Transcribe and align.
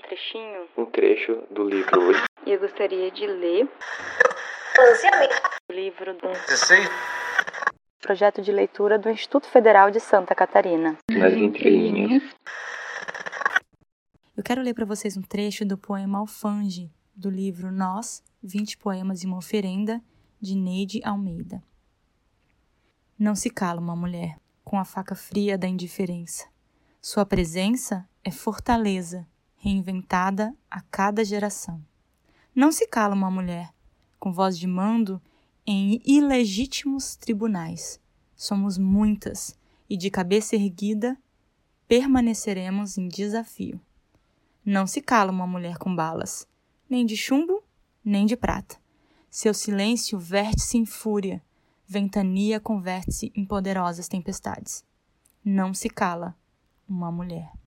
trechinho? 0.00 0.68
Um 0.76 0.86
trecho 0.86 1.42
do 1.50 1.64
livro. 1.64 2.12
E 2.46 2.52
eu 2.52 2.60
gostaria 2.60 3.10
de 3.10 3.26
ler 3.26 3.68
o 5.68 5.72
livro 5.72 6.14
do 6.14 6.28
projeto 8.00 8.42
de 8.42 8.50
leitura 8.50 8.98
do 8.98 9.08
Instituto 9.08 9.46
Federal 9.46 9.90
de 9.90 10.00
Santa 10.00 10.34
Catarina. 10.34 10.98
Nas 11.10 11.32
entrelinhas. 11.32 12.22
Eu 14.36 14.42
quero 14.42 14.62
ler 14.62 14.74
para 14.74 14.84
vocês 14.84 15.16
um 15.16 15.22
trecho 15.22 15.64
do 15.64 15.78
poema 15.78 16.18
Alfange, 16.18 16.90
do 17.14 17.30
livro 17.30 17.70
Nós, 17.70 18.22
20 18.42 18.78
Poemas 18.78 19.22
e 19.22 19.26
uma 19.26 19.38
Oferenda, 19.38 20.00
de 20.40 20.56
Neide 20.56 21.00
Almeida. 21.04 21.62
Não 23.18 23.36
se 23.36 23.50
cala 23.50 23.80
uma 23.80 23.94
mulher 23.94 24.36
com 24.64 24.78
a 24.78 24.84
faca 24.84 25.14
fria 25.14 25.56
da 25.56 25.68
indiferença. 25.68 26.48
Sua 27.00 27.24
presença 27.24 28.08
é 28.24 28.30
fortaleza, 28.30 29.28
reinventada 29.62 30.52
a 30.68 30.80
cada 30.80 31.24
geração. 31.24 31.80
Não 32.52 32.72
se 32.72 32.84
cala 32.84 33.14
uma 33.14 33.30
mulher 33.30 33.72
com 34.18 34.32
voz 34.32 34.58
de 34.58 34.66
mando 34.66 35.22
em 35.64 36.02
ilegítimos 36.04 37.14
tribunais. 37.14 38.00
Somos 38.34 38.76
muitas 38.76 39.56
e 39.88 39.96
de 39.96 40.10
cabeça 40.10 40.56
erguida 40.56 41.16
permaneceremos 41.86 42.98
em 42.98 43.06
desafio. 43.06 43.80
Não 44.64 44.84
se 44.84 45.00
cala 45.00 45.30
uma 45.30 45.46
mulher 45.46 45.78
com 45.78 45.94
balas, 45.94 46.44
nem 46.90 47.06
de 47.06 47.16
chumbo, 47.16 47.62
nem 48.04 48.26
de 48.26 48.36
prata. 48.36 48.76
Seu 49.30 49.54
silêncio 49.54 50.18
verte-se 50.18 50.76
em 50.76 50.84
fúria, 50.84 51.40
ventania 51.86 52.58
converte-se 52.58 53.30
em 53.32 53.44
poderosas 53.44 54.08
tempestades. 54.08 54.84
Não 55.44 55.72
se 55.72 55.88
cala 55.88 56.36
uma 56.88 57.12
mulher. 57.12 57.61